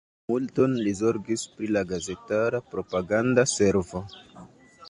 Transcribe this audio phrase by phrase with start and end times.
[0.31, 4.07] Multon li zorgis pri la gazetara propaganda servo.